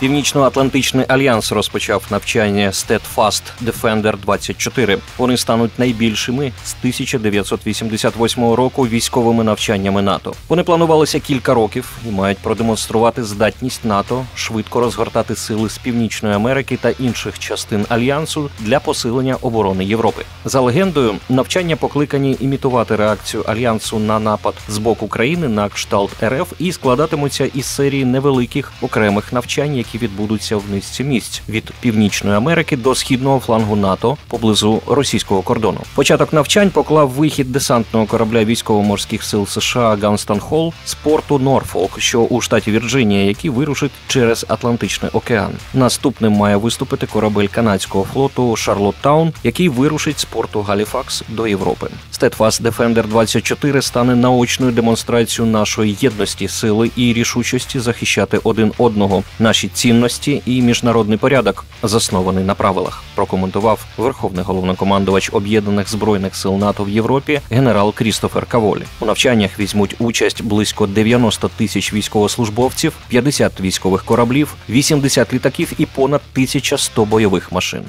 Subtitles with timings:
[0.00, 10.02] Північно-Атлантичний альянс розпочав навчання Steadfast Defender 24 Вони стануть найбільшими з 1988 року військовими навчаннями
[10.02, 10.34] НАТО.
[10.48, 16.78] Вони планувалися кілька років і мають продемонструвати здатність НАТО швидко розгортати сили з Північної Америки
[16.80, 20.24] та інших частин альянсу для посилення оборони Європи.
[20.44, 26.52] За легендою, навчання покликані імітувати реакцію альянсу на напад з боку країни на кшталт РФ
[26.58, 32.76] і складатимуться із серії невеликих окремих навчань які відбудуться в низці місць від північної Америки
[32.76, 35.80] до східного флангу НАТО поблизу російського кордону.
[35.94, 42.20] Початок навчань поклав вихід десантного корабля військово-морських сил США Ганстон Холл з порту Норфолк, що
[42.20, 45.50] у штаті Вірджинія, який вирушить через Атлантичний океан.
[45.74, 51.88] Наступним має виступити корабель канадського флоту Шарлоттаун, який вирушить з порту Галіфакс до Європи.
[52.18, 59.22] Steadfast Defender 24 стане наочною демонстрацією нашої єдності, сили і рішучості захищати один одного.
[59.38, 66.84] Наші цінності і міжнародний порядок, заснований на правилах, прокоментував верховний головнокомандувач об'єднаних збройних сил НАТО
[66.84, 68.82] в Європі генерал Крістофер Каволі.
[69.00, 76.20] У навчаннях візьмуть участь близько 90 тисяч військовослужбовців, 50 військових кораблів, 80 літаків і понад
[76.34, 77.82] 1100 бойових машин.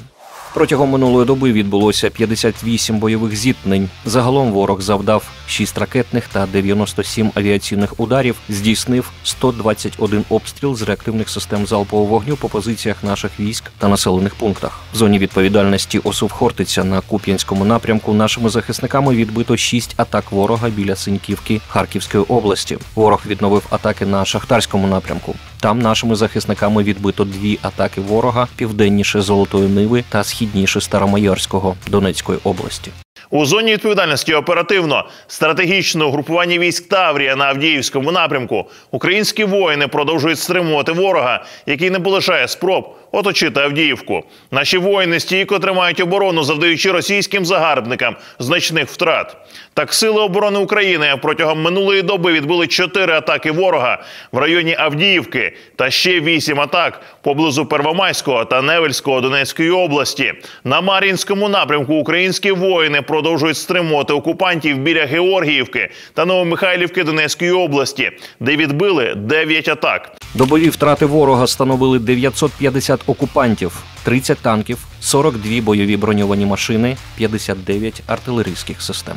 [0.54, 3.88] Протягом минулої доби відбулося 58 бойових зіткнень.
[4.04, 11.66] Загалом ворог завдав 6 ракетних та 97 авіаційних ударів, здійснив 121 обстріл з реактивних систем
[11.66, 14.80] залпового вогню по позиціях наших військ та населених пунктах.
[14.92, 20.96] В зоні відповідальності осув Хортиця на Куп'янському напрямку нашими захисниками відбито 6 атак ворога біля
[20.96, 22.78] Синьківки Харківської області.
[22.94, 25.34] Ворог відновив атаки на шахтарському напрямку.
[25.60, 32.90] Там нашими захисниками відбито дві атаки ворога південніше Золотої Ниви та східніше Старомайорського Донецької області.
[33.32, 40.92] У зоні відповідальності оперативно стратегічного групування військ Таврія на Авдіївському напрямку українські воїни продовжують стримувати
[40.92, 44.22] ворога, який не полишає спроб оточити Авдіївку.
[44.50, 49.36] Наші воїни стійко тримають оборону, завдаючи російським загарбникам значних втрат.
[49.74, 54.02] Так, сили оборони України протягом минулої доби відбили чотири атаки ворога
[54.32, 60.34] в районі Авдіївки та ще вісім атак поблизу Первомайського та Невельського Донецької області.
[60.64, 63.19] На Мар'їнському напрямку українські воїни продовжують
[63.54, 68.10] стримувати окупантів біля Георгіївки та Новомихайлівки Донецької області,
[68.40, 70.12] де відбили 9 атак.
[70.34, 79.16] Добові втрати ворога становили 950 окупантів, 30 танків, 42 бойові броньовані машини, 59 артилерійських систем.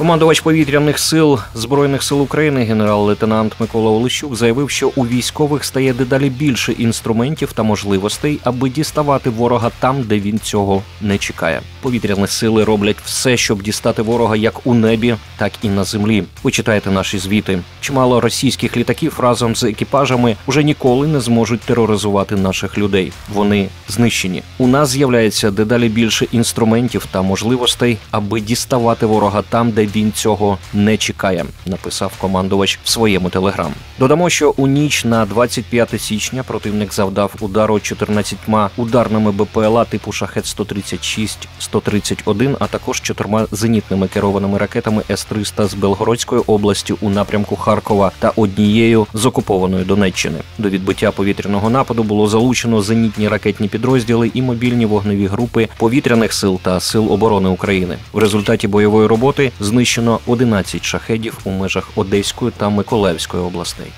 [0.00, 6.30] Командувач повітряних сил збройних сил України, генерал-лейтенант Микола Олещук, заявив, що у військових стає дедалі
[6.30, 11.60] більше інструментів та можливостей, аби діставати ворога там, де він цього не чекає.
[11.82, 16.24] Повітряні сили роблять все, щоб дістати ворога як у небі, так і на землі.
[16.42, 17.58] Ви читаєте наші звіти.
[17.80, 23.12] Чимало російських літаків разом з екіпажами вже ніколи не зможуть тероризувати наших людей.
[23.34, 24.42] Вони знищені.
[24.58, 30.58] У нас з'являється дедалі більше інструментів та можливостей, аби діставати ворога там, де він цього
[30.74, 33.72] не чекає, написав командувач в своєму телеграм.
[33.98, 38.38] Додамо, що у ніч на 25 січня противник завдав удару 14
[38.76, 46.42] ударними БПЛА типу шахет 136 131 а також чотирма зенітними керованими ракетами С-300 з Белгородської
[46.46, 50.38] області у напрямку Харкова та однією з окупованої Донеччини.
[50.58, 56.60] До відбиття повітряного нападу було залучено зенітні ракетні підрозділи і мобільні вогневі групи повітряних сил
[56.62, 57.96] та сил оборони України.
[58.12, 59.79] В результаті бойової роботи знищено
[60.26, 63.92] 11 шахедів у межах Одеської та Миколаївської областей.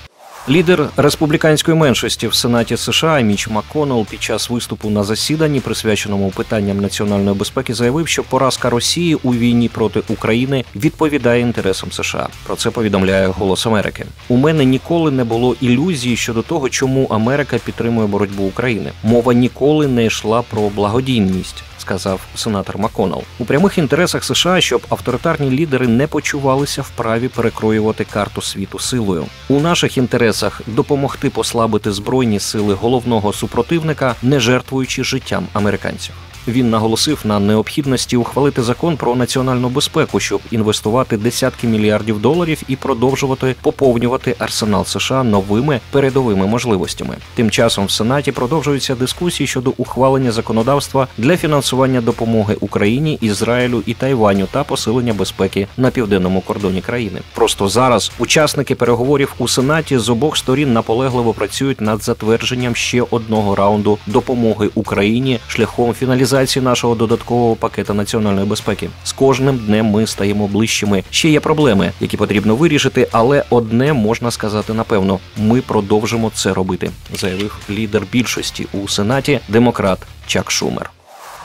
[0.49, 6.81] Лідер республіканської меншості в Сенаті США Міч Макконнелл під час виступу на засіданні, присвяченому питанням
[6.81, 12.29] національної безпеки, заявив, що поразка Росії у війні проти України відповідає інтересам США.
[12.47, 14.07] Про це повідомляє Голос Америки.
[14.29, 18.93] У мене ніколи не було ілюзії щодо того, чому Америка підтримує боротьбу України.
[19.03, 23.23] Мова ніколи не йшла про благодійність сказав сенатор Маконал.
[23.39, 29.27] У прямих інтересах США, щоб авторитарні лідери не почувалися вправі перекроювати карту світу силою.
[29.49, 30.32] У наших інтересах
[30.67, 36.15] допомогти послабити збройні сили головного супротивника, не жертвуючи життям американців.
[36.49, 42.77] Він наголосив на необхідності ухвалити закон про національну безпеку, щоб інвестувати десятки мільярдів доларів і
[42.77, 47.17] продовжувати поповнювати арсенал США новими передовими можливостями.
[47.35, 53.95] Тим часом в Сенаті продовжуються дискусії щодо ухвалення законодавства для фінансування допомоги Україні, Ізраїлю і
[53.95, 57.21] Тайваню та посилення безпеки на південному кордоні країни.
[57.35, 63.55] Просто зараз учасники переговорів у Сенаті з обох сторін наполегливо працюють над затвердженням ще одного
[63.55, 68.91] раунду допомоги Україні шляхом фіналізації реалізації нашого додаткового пакета національної безпеки.
[69.05, 71.05] З кожним днем ми стаємо ближчими.
[71.11, 76.91] Ще є проблеми, які потрібно вирішити, але одне можна сказати напевно: ми продовжимо це робити,
[77.15, 80.91] заявив лідер більшості у сенаті демократ Чак Шумер.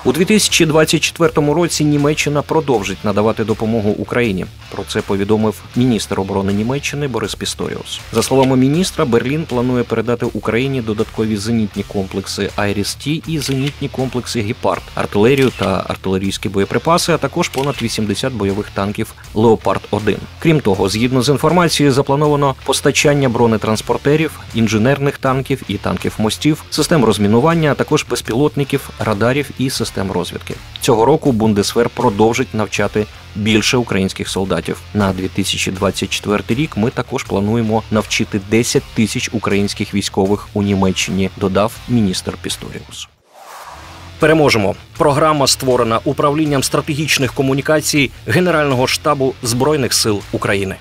[0.05, 4.45] У 2024 році Німеччина продовжить надавати допомогу Україні.
[4.71, 7.99] Про це повідомив міністр оборони Німеччини Борис Пісторіус.
[8.11, 14.81] За словами міністра, Берлін планує передати Україні додаткові зенітні комплекси Айріс-Ті і зенітні комплекси Гепард,
[14.95, 21.21] артилерію та артилерійські боєприпаси, а також понад 80 бойових танків Леопард 1 Крім того, згідно
[21.21, 28.89] з інформацією, заплановано постачання бронетранспортерів, інженерних танків і танків мостів, систем розмінування, а також безпілотників,
[28.99, 30.55] радарів і систем розвідки.
[30.81, 33.05] Цього року Бундесвер продовжить навчати
[33.35, 34.77] більше українських солдатів.
[34.93, 42.37] На 2024 рік ми також плануємо навчити 10 тисяч українських військових у Німеччині, додав міністр
[42.41, 43.07] Пісторіус.
[44.19, 44.75] Переможемо.
[44.97, 50.75] Програма створена управлінням стратегічних комунікацій Генерального штабу Збройних сил України.